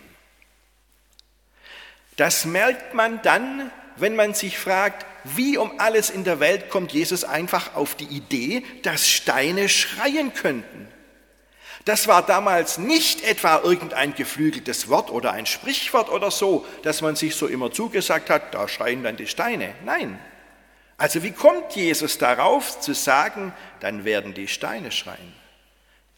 Das 2.19 2.45
merkt 2.45 2.95
man 2.95 3.23
dann, 3.23 3.71
wenn 3.95 4.17
man 4.17 4.35
sich 4.35 4.59
fragt, 4.59 5.07
wie 5.23 5.57
um 5.57 5.79
alles 5.79 6.11
in 6.11 6.25
der 6.25 6.41
Welt 6.41 6.69
kommt 6.69 6.93
Jesus 6.93 7.23
einfach 7.23 7.77
auf 7.77 7.95
die 7.95 8.07
Idee, 8.07 8.65
dass 8.83 9.09
Steine 9.09 9.69
schreien 9.69 10.35
könnten. 10.35 10.89
Das 11.85 12.09
war 12.09 12.27
damals 12.27 12.77
nicht 12.77 13.23
etwa 13.23 13.61
irgendein 13.63 14.17
geflügeltes 14.17 14.89
Wort 14.89 15.13
oder 15.13 15.31
ein 15.31 15.47
Sprichwort 15.47 16.11
oder 16.11 16.33
so, 16.33 16.67
dass 16.83 17.03
man 17.03 17.15
sich 17.15 17.37
so 17.37 17.47
immer 17.47 17.71
zugesagt 17.71 18.31
hat, 18.31 18.53
da 18.53 18.67
schreien 18.67 19.05
dann 19.05 19.17
die 19.17 19.29
Steine. 19.29 19.73
Nein. 19.85 20.19
Also 20.97 21.23
wie 21.23 21.31
kommt 21.31 21.77
Jesus 21.77 22.19
darauf 22.19 22.81
zu 22.81 22.95
sagen, 22.95 23.53
dann 23.79 24.05
werden 24.05 24.35
die 24.35 24.49
Steine 24.49 24.91
schreien? 24.91 25.35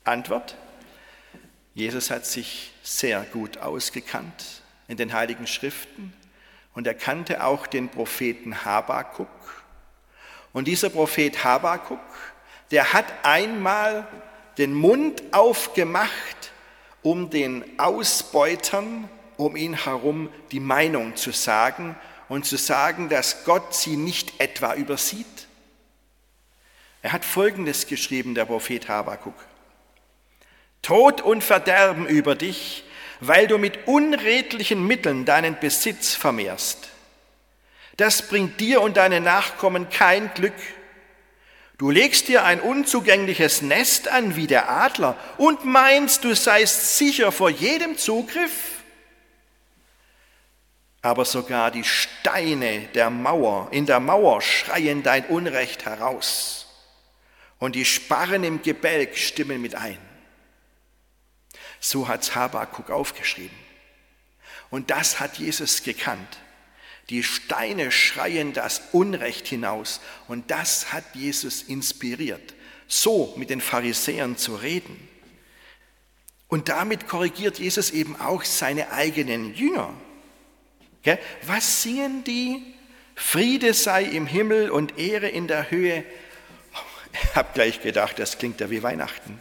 Antwort, 0.05 0.57
Jesus 1.75 2.11
hat 2.11 2.25
sich 2.25 2.73
sehr 2.83 3.21
gut 3.31 3.59
ausgekannt 3.59 4.60
in 4.91 4.97
den 4.97 5.13
Heiligen 5.13 5.47
Schriften 5.47 6.13
und 6.75 6.87
er 6.87 6.95
kannte 6.95 7.45
auch 7.45 7.67
den 7.67 7.89
Propheten 7.89 8.65
Habakuk. 8.65 9.29
Und 10.53 10.67
dieser 10.67 10.91
Prophet 10.91 11.45
Habakuk, 11.45 12.01
der 12.73 12.93
hat 12.93 13.07
einmal 13.23 14.07
den 14.59 14.75
Mund 14.75 15.23
aufgemacht, 15.33 16.53
um 17.03 17.31
den 17.31 17.65
Ausbeutern 17.79 19.09
um 19.37 19.57
ihn 19.57 19.85
herum 19.85 20.29
die 20.53 20.61
Meinung 20.61 21.17
zu 21.17 21.31
sagen 21.31 21.97
und 22.29 22.45
zu 22.45 22.57
sagen, 22.57 23.09
dass 23.09 23.45
Gott 23.45 23.75
sie 23.75 23.97
nicht 23.97 24.39
etwa 24.39 24.75
übersieht. 24.75 25.27
Er 27.01 27.13
hat 27.13 27.25
Folgendes 27.25 27.87
geschrieben, 27.87 28.35
der 28.35 28.45
Prophet 28.45 28.89
Habakuk. 28.89 29.35
Tod 30.83 31.23
und 31.23 31.43
Verderben 31.43 32.07
über 32.07 32.35
dich, 32.35 32.85
weil 33.21 33.47
du 33.47 33.59
mit 33.59 33.87
unredlichen 33.87 34.87
Mitteln 34.87 35.25
deinen 35.25 35.59
Besitz 35.59 36.15
vermehrst. 36.15 36.89
Das 37.97 38.29
bringt 38.29 38.61
dir 38.61 38.81
und 38.81 38.97
deinen 38.97 39.25
Nachkommen 39.25 39.91
kein 39.91 40.33
Glück. 40.35 40.55
Du 41.77 41.91
legst 41.91 42.29
dir 42.29 42.45
ein 42.45 42.61
unzugängliches 42.61 43.63
Nest 43.63 44.09
an 44.09 44.37
wie 44.37 44.47
der 44.47 44.71
Adler 44.71 45.17
und 45.39 45.65
meinst, 45.65 46.25
du 46.25 46.35
seist 46.35 46.99
sicher 46.99 47.33
vor 47.33 47.51
jedem 47.51 47.97
Zugriff. 47.97 48.83
Aber 51.03 51.25
sogar 51.25 51.71
die 51.71 51.85
Steine 51.85 52.89
der 52.95 53.09
Mauer, 53.09 53.69
in 53.71 53.87
der 53.87 54.01
Mauer 54.01 54.43
schreien 54.43 55.03
dein 55.03 55.25
Unrecht 55.27 55.87
heraus 55.87 56.67
und 57.59 57.75
die 57.75 57.85
Sparren 57.87 58.45
im 58.45 58.63
Gebälk 58.63 59.17
stimmen 59.17 59.63
mit 59.63 59.75
ein. 59.75 60.10
So 61.81 62.09
hat 62.09 62.35
Habakuk 62.35 62.91
aufgeschrieben. 62.91 63.57
Und 64.71 64.91
das 64.91 65.19
hat 65.19 65.39
Jesus 65.39 65.83
gekannt. 65.83 66.39
Die 67.09 67.25
Steine 67.25 67.91
schreien 67.91 68.53
das 68.53 68.83
Unrecht 68.93 69.49
hinaus. 69.49 70.01
Und 70.29 70.51
das 70.51 70.93
hat 70.93 71.05
Jesus 71.15 71.63
inspiriert, 71.63 72.55
so 72.87 73.35
mit 73.37 73.51
den 73.51 73.61
Pharisäern 73.61 74.37
zu 74.37 74.55
reden. 74.55 75.09
Und 76.47 76.69
damit 76.69 77.09
korrigiert 77.09 77.59
Jesus 77.59 77.91
eben 77.91 78.21
auch 78.21 78.45
seine 78.45 78.93
eigenen 78.93 79.55
Jünger. 79.55 79.93
Was 81.47 81.83
singen 81.83 82.25
die? 82.25 82.75
Friede 83.15 83.75
sei 83.75 84.05
im 84.05 84.27
Himmel 84.27 84.71
und 84.71 84.99
Ehre 84.99 85.29
in 85.29 85.47
der 85.47 85.71
Höhe. 85.71 86.05
Ich 87.13 87.35
habe 87.35 87.49
gleich 87.55 87.83
gedacht, 87.83 88.21
das 88.21 88.39
klingt 88.39 88.61
ja 88.61 88.71
wie 88.71 88.85
Weihnachten. 88.85 89.41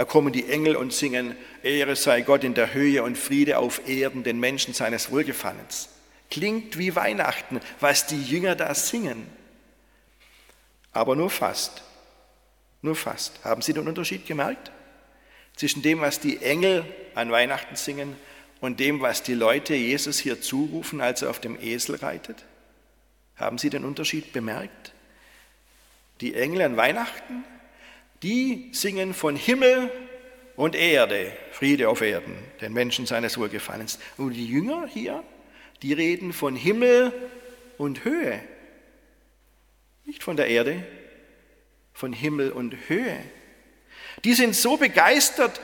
Da 0.00 0.06
kommen 0.06 0.32
die 0.32 0.48
Engel 0.48 0.76
und 0.76 0.94
singen, 0.94 1.36
Ehre 1.62 1.94
sei 1.94 2.22
Gott 2.22 2.42
in 2.42 2.54
der 2.54 2.72
Höhe 2.72 3.02
und 3.02 3.18
Friede 3.18 3.58
auf 3.58 3.86
Erden 3.86 4.22
den 4.22 4.40
Menschen 4.40 4.72
seines 4.72 5.10
Wohlgefallens. 5.10 5.90
Klingt 6.30 6.78
wie 6.78 6.96
Weihnachten, 6.96 7.60
was 7.80 8.06
die 8.06 8.22
Jünger 8.22 8.54
da 8.56 8.74
singen. 8.74 9.26
Aber 10.92 11.16
nur 11.16 11.28
fast. 11.28 11.82
Nur 12.80 12.96
fast. 12.96 13.44
Haben 13.44 13.60
Sie 13.60 13.74
den 13.74 13.86
Unterschied 13.86 14.24
gemerkt? 14.24 14.72
Zwischen 15.54 15.82
dem, 15.82 16.00
was 16.00 16.18
die 16.18 16.38
Engel 16.38 16.82
an 17.14 17.30
Weihnachten 17.30 17.76
singen 17.76 18.16
und 18.62 18.80
dem, 18.80 19.02
was 19.02 19.22
die 19.22 19.34
Leute 19.34 19.74
Jesus 19.74 20.18
hier 20.18 20.40
zurufen, 20.40 21.02
als 21.02 21.20
er 21.20 21.28
auf 21.28 21.40
dem 21.40 21.60
Esel 21.60 21.96
reitet? 21.96 22.46
Haben 23.36 23.58
Sie 23.58 23.68
den 23.68 23.84
Unterschied 23.84 24.32
bemerkt? 24.32 24.94
Die 26.22 26.34
Engel 26.34 26.62
an 26.62 26.78
Weihnachten 26.78 27.44
die 28.22 28.68
singen 28.72 29.14
von 29.14 29.36
Himmel 29.36 29.90
und 30.56 30.74
Erde, 30.74 31.32
Friede 31.52 31.88
auf 31.88 32.00
Erden, 32.00 32.36
den 32.60 32.72
Menschen 32.72 33.06
seines 33.06 33.38
Wohlgefallens. 33.38 33.98
Und 34.16 34.34
die 34.34 34.46
Jünger 34.46 34.86
hier, 34.86 35.22
die 35.82 35.92
reden 35.92 36.32
von 36.32 36.54
Himmel 36.54 37.12
und 37.78 38.04
Höhe. 38.04 38.40
Nicht 40.04 40.22
von 40.22 40.36
der 40.36 40.48
Erde, 40.48 40.84
von 41.92 42.12
Himmel 42.12 42.52
und 42.52 42.76
Höhe. 42.88 43.18
Die 44.24 44.34
sind 44.34 44.54
so 44.54 44.76
begeistert 44.76 45.60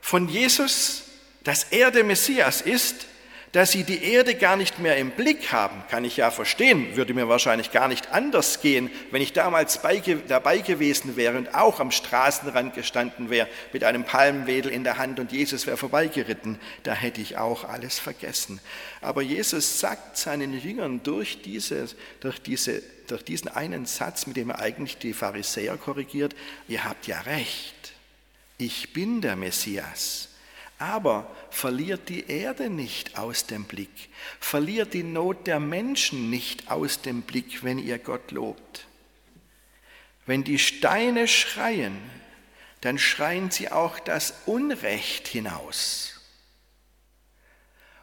von 0.00 0.28
Jesus, 0.28 1.04
dass 1.44 1.64
er 1.64 1.90
der 1.90 2.04
Messias 2.04 2.60
ist, 2.60 3.06
Dass 3.52 3.72
sie 3.72 3.84
die 3.84 4.02
Erde 4.02 4.34
gar 4.34 4.56
nicht 4.56 4.78
mehr 4.78 4.96
im 4.96 5.10
Blick 5.10 5.52
haben, 5.52 5.82
kann 5.90 6.06
ich 6.06 6.16
ja 6.16 6.30
verstehen, 6.30 6.96
würde 6.96 7.12
mir 7.12 7.28
wahrscheinlich 7.28 7.70
gar 7.70 7.86
nicht 7.86 8.10
anders 8.10 8.62
gehen, 8.62 8.90
wenn 9.10 9.20
ich 9.20 9.34
damals 9.34 9.78
dabei 10.26 10.58
gewesen 10.58 11.16
wäre 11.16 11.36
und 11.36 11.54
auch 11.54 11.78
am 11.78 11.90
Straßenrand 11.90 12.74
gestanden 12.74 13.28
wäre 13.28 13.48
mit 13.74 13.84
einem 13.84 14.04
Palmwedel 14.04 14.72
in 14.72 14.84
der 14.84 14.96
Hand 14.96 15.20
und 15.20 15.32
Jesus 15.32 15.66
wäre 15.66 15.76
vorbeigeritten. 15.76 16.58
Da 16.82 16.94
hätte 16.94 17.20
ich 17.20 17.36
auch 17.36 17.64
alles 17.68 17.98
vergessen. 17.98 18.58
Aber 19.02 19.20
Jesus 19.20 19.78
sagt 19.80 20.16
seinen 20.16 20.58
Jüngern 20.58 21.02
durch, 21.02 21.42
diese, 21.42 21.88
durch, 22.20 22.40
diese, 22.40 22.82
durch 23.06 23.22
diesen 23.22 23.48
einen 23.48 23.84
Satz, 23.84 24.26
mit 24.26 24.38
dem 24.38 24.48
er 24.48 24.60
eigentlich 24.60 24.96
die 24.96 25.12
Pharisäer 25.12 25.76
korrigiert, 25.76 26.34
ihr 26.68 26.84
habt 26.84 27.06
ja 27.06 27.20
recht, 27.20 27.92
ich 28.56 28.94
bin 28.94 29.20
der 29.20 29.36
Messias. 29.36 30.31
Aber 30.82 31.30
verliert 31.50 32.08
die 32.08 32.28
Erde 32.28 32.68
nicht 32.68 33.16
aus 33.16 33.46
dem 33.46 33.66
Blick, 33.66 34.08
verliert 34.40 34.94
die 34.94 35.04
Not 35.04 35.46
der 35.46 35.60
Menschen 35.60 36.28
nicht 36.28 36.72
aus 36.72 37.02
dem 37.02 37.22
Blick, 37.22 37.62
wenn 37.62 37.78
ihr 37.78 38.00
Gott 38.00 38.32
lobt. 38.32 38.88
Wenn 40.26 40.42
die 40.42 40.58
Steine 40.58 41.28
schreien, 41.28 41.96
dann 42.80 42.98
schreien 42.98 43.52
sie 43.52 43.70
auch 43.70 44.00
das 44.00 44.34
Unrecht 44.46 45.28
hinaus. 45.28 46.20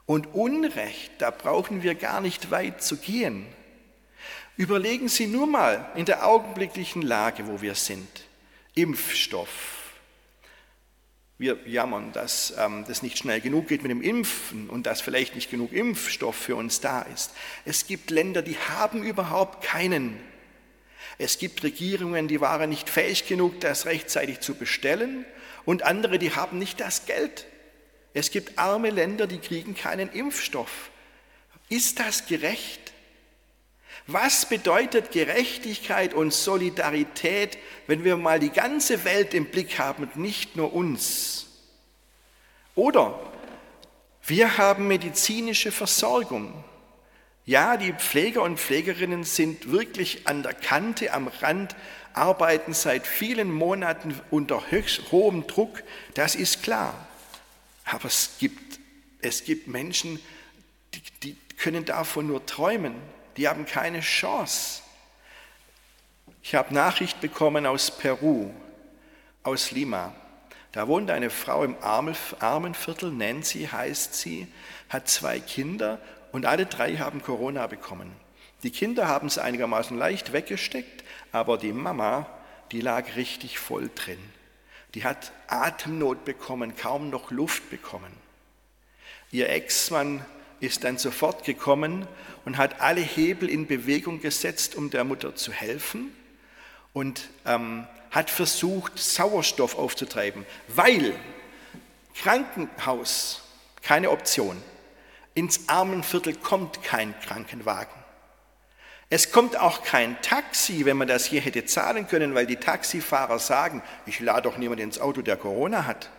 Und 0.06 0.28
Unrecht, 0.28 1.12
da 1.18 1.32
brauchen 1.32 1.84
wir 1.84 1.96
gar 1.96 2.22
nicht 2.22 2.50
weit 2.50 2.82
zu 2.82 2.96
gehen. 2.96 3.46
Überlegen 4.56 5.10
Sie 5.10 5.28
nur 5.28 5.48
mal 5.48 5.92
in 5.96 6.06
der 6.06 6.26
augenblicklichen 6.26 7.02
Lage, 7.02 7.46
wo 7.46 7.62
wir 7.62 7.76
sind. 7.76 8.24
Impfstoff, 8.74 9.79
wir 11.40 11.58
jammern, 11.66 12.12
dass 12.12 12.54
ähm, 12.58 12.84
das 12.86 13.02
nicht 13.02 13.18
schnell 13.18 13.40
genug 13.40 13.70
geht 13.70 13.82
mit 13.82 13.90
dem 13.90 14.02
Impfen 14.02 14.70
und 14.70 14.86
dass 14.86 15.00
vielleicht 15.00 15.36
nicht 15.36 15.50
genug 15.50 15.72
Impfstoff 15.72 16.36
für 16.36 16.58
uns 16.58 16.82
da 16.82 17.02
ist. 17.02 17.32
Es 17.64 17.88
gibt 17.88 18.12
Länder, 18.12 18.42
die 18.42 18.58
haben 18.58 19.04
überhaupt 19.04 19.64
keinen. 19.64 20.20
Es 21.18 21.40
gibt 21.40 21.64
Regierungen, 21.64 22.28
die 22.28 22.42
waren 22.42 22.70
nicht 22.70 22.90
fähig 22.90 23.26
genug, 23.26 23.62
das 23.62 23.86
rechtzeitig 23.86 24.42
zu 24.42 24.54
bestellen 24.54 25.26
und 25.64 25.84
andere, 25.84 26.20
die 26.20 26.36
haben 26.36 26.60
nicht 26.60 26.82
das 26.82 27.06
Geld. 27.06 27.46
Es 28.14 28.32
gibt 28.32 28.60
arme 28.60 28.90
Länder, 28.90 29.26
die 29.26 29.40
kriegen 29.40 29.76
keinen 29.76 30.12
Impfstoff. 30.12 30.92
Ist 31.70 32.00
das 32.00 32.26
gerecht? 32.26 32.89
Was 34.08 34.48
bedeutet 34.48 35.12
Gerechtigkeit 35.12 36.14
und 36.14 36.34
Solidarität, 36.34 37.58
wenn 37.88 38.04
wir 38.04 38.18
mal 38.18 38.40
die 38.40 38.50
ganze 38.50 39.04
Welt 39.04 39.34
im 39.34 39.46
Blick 39.46 39.78
haben 39.78 40.04
und 40.04 40.16
nicht 40.16 40.56
nur 40.56 40.74
uns? 40.74 41.48
Oder 42.76 43.20
wir 44.26 44.58
haben 44.58 44.88
medizinische 44.88 45.72
Versorgung. 45.72 46.64
Ja, 47.46 47.78
die 47.78 47.94
Pfleger 47.94 48.44
und 48.44 48.60
Pflegerinnen 48.60 49.24
sind 49.24 49.72
wirklich 49.72 50.28
an 50.28 50.44
der 50.44 50.54
Kante, 50.54 51.14
am 51.14 51.28
Rand, 51.28 51.76
arbeiten 52.14 52.74
seit 52.74 53.08
vielen 53.08 53.52
Monaten 53.52 54.20
unter 54.30 54.72
höchst 54.72 55.12
hohem 55.12 55.48
Druck, 55.48 55.84
das 56.14 56.36
ist 56.36 56.64
klar. 56.64 57.08
Aber 57.86 58.06
es 58.06 58.38
gibt, 58.40 58.80
es 59.22 59.44
gibt 59.44 59.68
Menschen, 59.68 60.20
die, 60.94 61.02
die 61.24 61.38
können 61.58 61.86
davon 61.86 62.28
nur 62.28 62.46
träumen 62.46 62.96
die 63.40 63.48
haben 63.48 63.66
keine 63.66 64.02
Chance. 64.02 64.82
Ich 66.44 66.56
habe 66.56 66.74
Nachricht 66.74 67.22
bekommen 67.22 67.66
aus 67.66 67.90
Peru, 67.90 68.52
aus 69.44 69.72
Lima. 69.72 70.14
Da 70.74 70.90
wohnt 70.90 71.10
eine 71.10 71.30
Frau 71.30 71.64
im 71.64 71.78
Armenviertel, 71.82 73.12
Nancy 73.12 73.70
heißt 73.72 74.14
sie, 74.14 74.48
hat 74.90 75.08
zwei 75.08 75.40
Kinder 75.40 76.02
und 76.34 76.46
alle 76.46 76.66
drei 76.66 76.98
haben 76.98 77.24
Corona 77.24 77.66
bekommen. 77.68 78.12
Die 78.64 78.72
Kinder 78.72 79.08
haben 79.08 79.28
es 79.28 79.38
einigermaßen 79.38 79.98
leicht 79.98 80.34
weggesteckt, 80.34 81.06
aber 81.32 81.58
die 81.58 81.72
Mama, 81.72 82.26
die 82.74 82.82
lag 82.82 83.16
richtig 83.16 83.58
voll 83.58 83.90
drin. 83.96 84.20
Die 84.96 85.06
hat 85.06 85.32
Atemnot 85.48 86.26
bekommen, 86.26 86.76
kaum 86.76 87.10
noch 87.10 87.32
Luft 87.32 87.70
bekommen. 87.70 88.12
Ihr 89.32 89.48
Ex-Mann 89.48 90.26
ist 90.60 90.84
dann 90.84 90.98
sofort 90.98 91.44
gekommen 91.44 92.08
und 92.46 92.58
hat 92.58 92.82
alle 92.82 93.02
Hebel 93.02 93.50
in 93.50 93.68
Bewegung 93.68 94.22
gesetzt, 94.22 94.76
um 94.76 94.90
der 94.90 95.04
Mutter 95.04 95.36
zu 95.36 95.52
helfen 95.52 96.14
und 96.94 97.30
ähm, 97.46 97.88
hat 98.12 98.30
versucht, 98.30 98.98
Sauerstoff 98.98 99.78
aufzutreiben, 99.78 100.46
weil 100.68 101.14
Krankenhaus 102.16 103.44
keine 103.82 104.12
Option. 104.12 104.62
Ins 105.34 105.70
Armenviertel 105.70 106.36
kommt 106.36 106.84
kein 106.84 107.18
Krankenwagen. 107.22 107.94
Es 109.12 109.32
kommt 109.32 109.58
auch 109.58 109.84
kein 109.84 110.22
Taxi, 110.22 110.86
wenn 110.86 110.98
man 110.98 111.08
das 111.08 111.26
hier 111.26 111.42
hätte 111.42 111.66
zahlen 111.66 112.08
können, 112.08 112.36
weil 112.36 112.46
die 112.46 112.58
Taxifahrer 112.58 113.40
sagen, 113.40 113.82
ich 114.06 114.20
lade 114.20 114.44
doch 114.44 114.58
niemand 114.58 114.82
ins 114.82 115.00
Auto, 115.00 115.22
der 115.22 115.38
Corona 115.38 115.86
hat. 115.86 116.10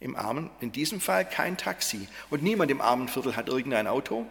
Im 0.00 0.16
Armen, 0.16 0.50
in 0.60 0.70
diesem 0.72 1.00
Fall 1.00 1.24
kein 1.24 1.56
Taxi. 1.56 2.08
Und 2.30 2.42
niemand 2.42 2.70
im 2.70 2.80
Armenviertel 2.80 3.36
hat 3.36 3.48
irgendein 3.48 3.86
Auto. 3.86 4.26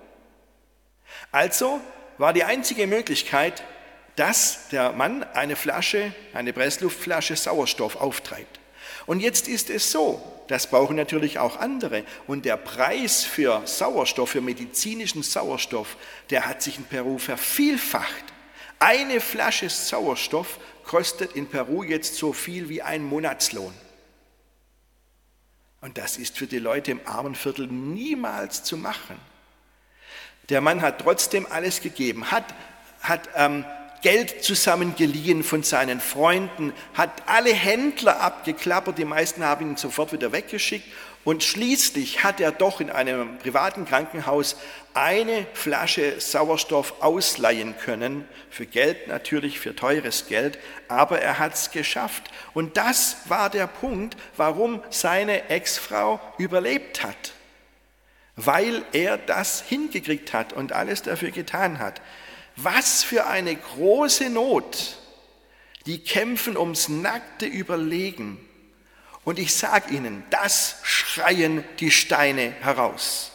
Also 1.31 1.81
war 2.17 2.33
die 2.33 2.43
einzige 2.43 2.87
Möglichkeit, 2.87 3.63
dass 4.15 4.69
der 4.69 4.93
Mann 4.93 5.23
eine 5.23 5.55
Flasche, 5.55 6.13
eine 6.33 6.53
Pressluftflasche 6.53 7.35
Sauerstoff 7.35 7.95
auftreibt. 7.97 8.59
Und 9.05 9.19
jetzt 9.19 9.47
ist 9.47 9.69
es 9.69 9.91
so, 9.91 10.21
das 10.47 10.67
brauchen 10.67 10.95
natürlich 10.95 11.39
auch 11.39 11.59
andere. 11.59 12.03
Und 12.25 12.45
der 12.45 12.57
Preis 12.57 13.23
für 13.23 13.61
Sauerstoff, 13.65 14.31
für 14.31 14.41
medizinischen 14.41 15.23
Sauerstoff, 15.23 15.97
der 16.29 16.47
hat 16.47 16.61
sich 16.61 16.77
in 16.77 16.85
Peru 16.85 17.17
vervielfacht. 17.17 18.23
Eine 18.79 19.19
Flasche 19.19 19.69
Sauerstoff 19.69 20.59
kostet 20.83 21.33
in 21.33 21.47
Peru 21.47 21.83
jetzt 21.83 22.15
so 22.15 22.33
viel 22.33 22.69
wie 22.69 22.81
ein 22.81 23.03
Monatslohn. 23.03 23.73
Und 25.81 25.97
das 25.97 26.17
ist 26.17 26.37
für 26.37 26.47
die 26.47 26.59
Leute 26.59 26.91
im 26.91 27.01
Armenviertel 27.05 27.67
niemals 27.67 28.63
zu 28.63 28.77
machen. 28.77 29.17
Der 30.49 30.61
Mann 30.61 30.81
hat 30.81 30.99
trotzdem 31.01 31.45
alles 31.49 31.81
gegeben, 31.81 32.31
hat, 32.31 32.45
hat 33.01 33.29
ähm, 33.35 33.65
Geld 34.01 34.43
zusammengeliehen 34.43 35.43
von 35.43 35.63
seinen 35.63 35.99
Freunden, 35.99 36.73
hat 36.93 37.11
alle 37.27 37.53
Händler 37.53 38.21
abgeklappert, 38.21 38.97
die 38.97 39.05
meisten 39.05 39.43
haben 39.43 39.71
ihn 39.71 39.77
sofort 39.77 40.13
wieder 40.13 40.31
weggeschickt 40.31 40.85
und 41.27 41.43
schließlich 41.43 42.23
hat 42.23 42.39
er 42.39 42.53
doch 42.53 42.79
in 42.79 42.89
einem 42.89 43.37
privaten 43.39 43.83
Krankenhaus 43.83 44.55
eine 44.93 45.45
Flasche 45.51 46.21
Sauerstoff 46.21 47.01
ausleihen 47.01 47.77
können, 47.77 48.25
für 48.49 48.65
Geld 48.65 49.09
natürlich, 49.09 49.59
für 49.59 49.75
teures 49.75 50.27
Geld, 50.27 50.57
aber 50.87 51.19
er 51.19 51.37
hat 51.37 51.55
es 51.55 51.71
geschafft. 51.71 52.31
Und 52.53 52.77
das 52.77 53.17
war 53.25 53.49
der 53.49 53.67
Punkt, 53.67 54.15
warum 54.37 54.81
seine 54.89 55.49
Ex-Frau 55.49 56.21
überlebt 56.37 57.03
hat, 57.03 57.33
weil 58.37 58.85
er 58.93 59.17
das 59.17 59.59
hingekriegt 59.59 60.31
hat 60.31 60.53
und 60.53 60.71
alles 60.71 61.01
dafür 61.01 61.31
getan 61.31 61.79
hat. 61.79 62.01
Was 62.55 63.03
für 63.03 63.27
eine 63.27 63.53
große 63.53 64.29
Not. 64.29 64.97
Die 65.87 65.99
kämpfen 65.99 66.55
ums 66.55 66.87
nackte 66.87 67.47
Überlegen. 67.47 68.39
Und 69.27 69.39
ich 69.39 69.53
sage 69.53 69.93
Ihnen, 69.93 70.23
das 70.29 70.77
schreien 70.83 71.65
die 71.81 71.91
Steine 71.91 72.49
heraus. 72.61 73.33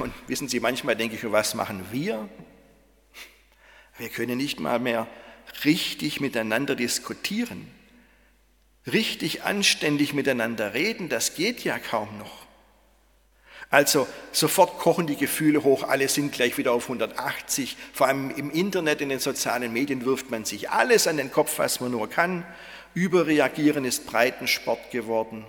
Und 0.00 0.12
wissen 0.26 0.48
Sie, 0.48 0.58
manchmal 0.58 0.96
denke 0.96 1.14
ich, 1.14 1.22
was 1.30 1.54
machen 1.54 1.86
wir? 1.92 2.28
Wir 3.96 4.08
können 4.08 4.38
nicht 4.38 4.58
mal 4.58 4.80
mehr 4.80 5.06
richtig 5.64 6.20
miteinander 6.20 6.74
diskutieren, 6.74 7.72
richtig 8.88 9.44
anständig 9.44 10.12
miteinander 10.12 10.74
reden, 10.74 11.08
das 11.08 11.36
geht 11.36 11.62
ja 11.62 11.78
kaum 11.78 12.18
noch. 12.18 12.41
Also 13.72 14.06
sofort 14.32 14.78
kochen 14.78 15.06
die 15.06 15.16
Gefühle 15.16 15.64
hoch, 15.64 15.84
alle 15.84 16.06
sind 16.06 16.30
gleich 16.30 16.58
wieder 16.58 16.72
auf 16.72 16.84
180. 16.84 17.78
Vor 17.94 18.06
allem 18.06 18.30
im 18.30 18.50
Internet, 18.50 19.00
in 19.00 19.08
den 19.08 19.18
sozialen 19.18 19.72
Medien 19.72 20.04
wirft 20.04 20.30
man 20.30 20.44
sich 20.44 20.68
alles 20.68 21.06
an 21.06 21.16
den 21.16 21.32
Kopf, 21.32 21.58
was 21.58 21.80
man 21.80 21.90
nur 21.90 22.06
kann. 22.10 22.44
Überreagieren 22.92 23.86
ist 23.86 24.06
Breitensport 24.06 24.90
geworden. 24.90 25.46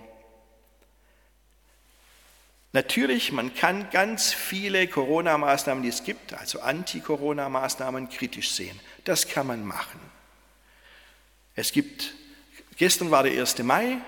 Natürlich, 2.72 3.30
man 3.30 3.54
kann 3.54 3.90
ganz 3.90 4.32
viele 4.32 4.88
Corona-Maßnahmen, 4.88 5.82
die 5.82 5.90
es 5.90 6.02
gibt, 6.02 6.32
also 6.32 6.60
Anti-Corona-Maßnahmen, 6.60 8.08
kritisch 8.08 8.52
sehen. 8.52 8.80
Das 9.04 9.28
kann 9.28 9.46
man 9.46 9.66
machen. 9.66 10.00
Es 11.54 11.72
gibt, 11.72 12.14
gestern 12.78 13.10
war 13.10 13.22
der 13.22 13.38
1. 13.38 13.58
Mai, 13.58 13.98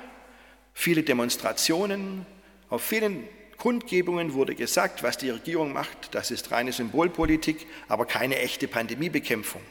viele 0.73 1.03
Demonstrationen, 1.03 2.25
auf 2.71 2.83
vielen 2.83 3.29
Kundgebungen 3.59 4.35
wurde 4.35 4.55
gesagt, 4.55 5.03
was 5.03 5.19
die 5.19 5.31
Regierung 5.31 5.73
macht, 5.73 6.15
das 6.15 6.31
ist 6.31 6.51
reine 6.51 6.73
Symbolpolitik, 6.73 7.67
aber 7.89 8.07
keine 8.07 8.39
echte 8.39 8.69
Pandemiebekämpfung. 8.69 9.63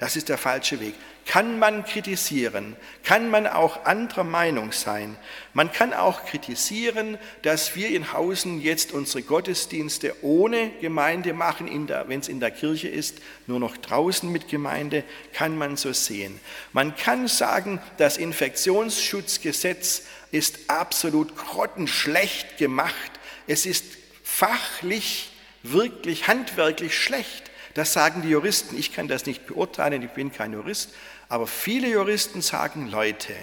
Das 0.00 0.16
ist 0.16 0.30
der 0.30 0.38
falsche 0.38 0.80
Weg. 0.80 0.94
Kann 1.26 1.58
man 1.58 1.84
kritisieren, 1.84 2.74
kann 3.04 3.28
man 3.28 3.46
auch 3.46 3.84
anderer 3.84 4.24
Meinung 4.24 4.72
sein. 4.72 5.14
Man 5.52 5.70
kann 5.70 5.92
auch 5.92 6.24
kritisieren, 6.24 7.18
dass 7.42 7.76
wir 7.76 7.90
in 7.90 8.14
Hausen 8.14 8.62
jetzt 8.62 8.92
unsere 8.92 9.22
Gottesdienste 9.22 10.16
ohne 10.22 10.70
Gemeinde 10.80 11.34
machen, 11.34 11.68
wenn 12.06 12.20
es 12.20 12.28
in 12.28 12.40
der 12.40 12.50
Kirche 12.50 12.88
ist, 12.88 13.18
nur 13.46 13.60
noch 13.60 13.76
draußen 13.76 14.32
mit 14.32 14.48
Gemeinde, 14.48 15.04
kann 15.34 15.58
man 15.58 15.76
so 15.76 15.92
sehen. 15.92 16.40
Man 16.72 16.96
kann 16.96 17.28
sagen, 17.28 17.78
das 17.98 18.16
Infektionsschutzgesetz 18.16 20.04
ist 20.30 20.60
absolut 20.68 21.36
grottenschlecht 21.36 22.56
gemacht. 22.56 23.19
Es 23.50 23.66
ist 23.66 23.84
fachlich, 24.22 25.28
wirklich 25.64 26.28
handwerklich 26.28 26.96
schlecht. 26.96 27.50
Das 27.74 27.92
sagen 27.92 28.22
die 28.22 28.28
Juristen. 28.28 28.78
Ich 28.78 28.92
kann 28.92 29.08
das 29.08 29.26
nicht 29.26 29.44
beurteilen, 29.44 30.02
ich 30.02 30.10
bin 30.10 30.30
kein 30.30 30.52
Jurist. 30.52 30.94
Aber 31.28 31.48
viele 31.48 31.88
Juristen 31.88 32.42
sagen, 32.42 32.88
Leute, 32.88 33.34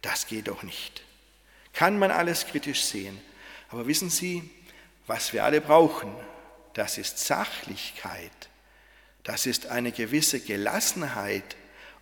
das 0.00 0.26
geht 0.26 0.48
doch 0.48 0.62
nicht. 0.62 1.02
Kann 1.74 1.98
man 1.98 2.12
alles 2.12 2.46
kritisch 2.46 2.84
sehen. 2.84 3.20
Aber 3.68 3.86
wissen 3.86 4.08
Sie, 4.08 4.48
was 5.06 5.34
wir 5.34 5.44
alle 5.44 5.60
brauchen, 5.60 6.16
das 6.72 6.96
ist 6.96 7.18
Sachlichkeit. 7.18 8.32
Das 9.22 9.44
ist 9.44 9.66
eine 9.66 9.92
gewisse 9.92 10.40
Gelassenheit 10.40 11.56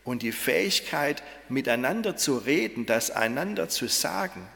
und 0.05 0.23
die 0.23 0.31
Fähigkeit, 0.31 1.21
miteinander 1.49 2.17
zu 2.17 2.39
reden, 2.39 2.87
das 2.87 3.11
einander 3.11 3.69
zu 3.69 3.89
sagen. 3.89 4.49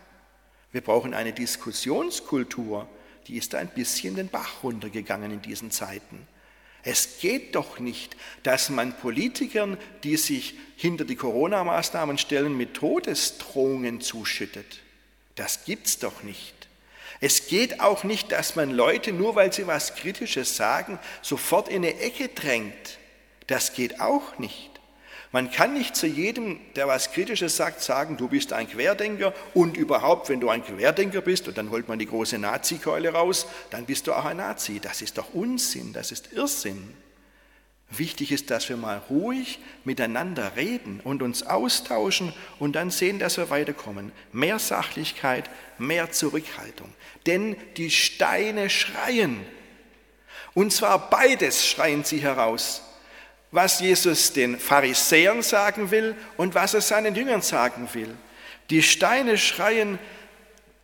Wir 0.72 0.80
brauchen 0.80 1.14
eine 1.14 1.32
Diskussionskultur, 1.32 2.88
die 3.26 3.36
ist 3.36 3.54
ein 3.54 3.68
bisschen 3.68 4.16
den 4.16 4.28
Bach 4.28 4.62
runtergegangen 4.62 5.32
in 5.32 5.42
diesen 5.42 5.70
Zeiten. 5.70 6.26
Es 6.82 7.18
geht 7.20 7.54
doch 7.54 7.78
nicht, 7.80 8.16
dass 8.42 8.70
man 8.70 8.96
Politikern, 8.96 9.76
die 10.04 10.16
sich 10.16 10.54
hinter 10.76 11.04
die 11.04 11.16
Corona-Maßnahmen 11.16 12.18
stellen, 12.18 12.56
mit 12.56 12.74
Todesdrohungen 12.74 14.00
zuschüttet. 14.00 14.80
Das 15.34 15.64
gibt's 15.64 15.98
doch 15.98 16.22
nicht. 16.22 16.54
Es 17.20 17.48
geht 17.48 17.80
auch 17.80 18.04
nicht, 18.04 18.30
dass 18.30 18.54
man 18.54 18.70
Leute, 18.70 19.12
nur 19.12 19.34
weil 19.34 19.52
sie 19.52 19.66
was 19.66 19.96
Kritisches 19.96 20.56
sagen, 20.56 20.98
sofort 21.20 21.68
in 21.68 21.84
eine 21.84 21.98
Ecke 21.98 22.28
drängt. 22.28 22.98
Das 23.48 23.74
geht 23.74 24.00
auch 24.00 24.38
nicht. 24.38 24.77
Man 25.30 25.50
kann 25.50 25.74
nicht 25.74 25.94
zu 25.94 26.06
jedem, 26.06 26.58
der 26.74 26.88
was 26.88 27.12
Kritisches 27.12 27.56
sagt, 27.56 27.82
sagen, 27.82 28.16
du 28.16 28.28
bist 28.28 28.54
ein 28.54 28.68
Querdenker 28.68 29.34
und 29.52 29.76
überhaupt, 29.76 30.30
wenn 30.30 30.40
du 30.40 30.48
ein 30.48 30.64
Querdenker 30.64 31.20
bist, 31.20 31.48
und 31.48 31.58
dann 31.58 31.70
holt 31.70 31.86
man 31.86 31.98
die 31.98 32.06
große 32.06 32.38
Nazi-Keule 32.38 33.10
raus, 33.10 33.46
dann 33.70 33.84
bist 33.84 34.06
du 34.06 34.14
auch 34.14 34.24
ein 34.24 34.38
Nazi. 34.38 34.80
Das 34.80 35.02
ist 35.02 35.18
doch 35.18 35.34
Unsinn, 35.34 35.92
das 35.92 36.12
ist 36.12 36.32
Irrsinn. 36.32 36.94
Wichtig 37.90 38.32
ist, 38.32 38.50
dass 38.50 38.68
wir 38.68 38.76
mal 38.76 39.02
ruhig 39.10 39.60
miteinander 39.84 40.56
reden 40.56 41.00
und 41.04 41.22
uns 41.22 41.42
austauschen 41.42 42.34
und 42.58 42.74
dann 42.74 42.90
sehen, 42.90 43.18
dass 43.18 43.36
wir 43.38 43.50
weiterkommen. 43.50 44.12
Mehr 44.32 44.58
Sachlichkeit, 44.58 45.48
mehr 45.78 46.10
Zurückhaltung. 46.10 46.92
Denn 47.26 47.56
die 47.76 47.90
Steine 47.90 48.68
schreien. 48.68 49.40
Und 50.54 50.72
zwar 50.72 51.10
beides 51.10 51.66
schreien 51.66 52.04
sie 52.04 52.18
heraus 52.18 52.82
was 53.50 53.80
Jesus 53.80 54.32
den 54.32 54.58
Pharisäern 54.58 55.42
sagen 55.42 55.90
will 55.90 56.14
und 56.36 56.54
was 56.54 56.74
er 56.74 56.80
seinen 56.80 57.14
Jüngern 57.14 57.42
sagen 57.42 57.88
will. 57.92 58.14
Die 58.70 58.82
Steine 58.82 59.38
schreien, 59.38 59.98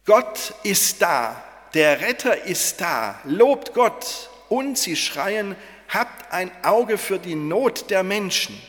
Gott 0.06 0.54
ist 0.62 1.02
da, 1.02 1.42
der 1.74 2.00
Retter 2.00 2.44
ist 2.44 2.80
da, 2.80 3.20
lobt 3.24 3.74
Gott. 3.74 4.30
Und 4.48 4.78
sie 4.78 4.96
schreien, 4.96 5.56
habt 5.88 6.32
ein 6.32 6.50
Auge 6.64 6.98
für 6.98 7.18
die 7.18 7.34
Not 7.34 7.90
der 7.90 8.02
Menschen. 8.02 8.60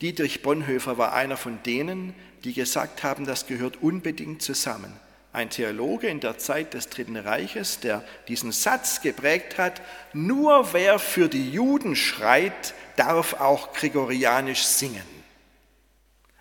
Dietrich 0.00 0.42
Bonhoeffer 0.42 0.98
war 0.98 1.14
einer 1.14 1.36
von 1.36 1.62
denen, 1.62 2.14
die 2.44 2.52
gesagt 2.52 3.02
haben, 3.02 3.26
das 3.26 3.46
gehört 3.46 3.82
unbedingt 3.82 4.42
zusammen 4.42 4.98
ein 5.36 5.50
Theologe 5.50 6.08
in 6.08 6.20
der 6.20 6.38
Zeit 6.38 6.72
des 6.72 6.88
Dritten 6.88 7.16
Reiches, 7.18 7.78
der 7.80 8.02
diesen 8.26 8.52
Satz 8.52 9.02
geprägt 9.02 9.58
hat, 9.58 9.82
nur 10.14 10.72
wer 10.72 10.98
für 10.98 11.28
die 11.28 11.50
Juden 11.50 11.94
schreit, 11.94 12.72
darf 12.96 13.34
auch 13.34 13.74
gregorianisch 13.74 14.62
singen. 14.62 15.04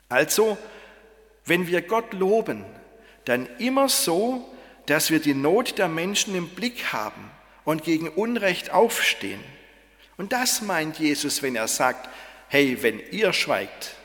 Also, 0.08 0.58
wenn 1.44 1.68
wir 1.68 1.82
Gott 1.82 2.14
loben, 2.14 2.64
dann 3.26 3.50
immer 3.58 3.90
so, 3.90 4.50
dass 4.86 5.12
wir 5.12 5.20
die 5.20 5.34
Not 5.34 5.78
der 5.78 5.90
Menschen 5.90 6.34
im 6.34 6.48
Blick 6.48 6.94
haben 6.94 7.30
und 7.66 7.84
gegen 7.84 8.08
Unrecht 8.08 8.72
aufstehen. 8.72 9.44
Und 10.16 10.32
das 10.32 10.62
meint 10.62 11.00
Jesus, 11.00 11.44
wenn 11.44 11.58
er 11.58 11.68
sagt, 11.68 12.08
hey, 12.48 12.82
wenn 12.82 13.02
ihr 13.12 13.34
schweigt, 13.34 13.96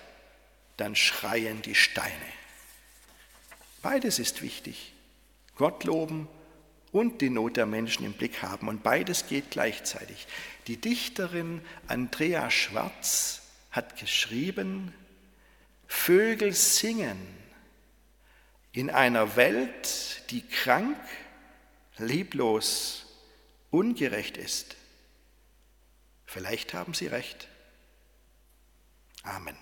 dann 0.78 0.96
schreien 0.96 1.62
die 1.62 1.76
Steine. 1.76 2.39
Beides 3.82 4.18
ist 4.18 4.42
wichtig. 4.42 4.92
Gott 5.56 5.84
loben 5.84 6.28
und 6.92 7.20
die 7.20 7.30
Not 7.30 7.56
der 7.56 7.66
Menschen 7.66 8.04
im 8.04 8.12
Blick 8.12 8.42
haben. 8.42 8.68
Und 8.68 8.82
beides 8.82 9.26
geht 9.26 9.50
gleichzeitig. 9.50 10.26
Die 10.66 10.76
Dichterin 10.76 11.62
Andrea 11.86 12.50
Schwarz 12.50 13.42
hat 13.70 13.96
geschrieben, 13.96 14.92
Vögel 15.86 16.52
singen 16.52 17.18
in 18.72 18.90
einer 18.90 19.36
Welt, 19.36 20.22
die 20.30 20.42
krank, 20.42 20.98
leblos, 21.98 23.06
ungerecht 23.70 24.36
ist. 24.36 24.76
Vielleicht 26.26 26.74
haben 26.74 26.94
sie 26.94 27.08
recht. 27.08 27.48
Amen. 29.22 29.56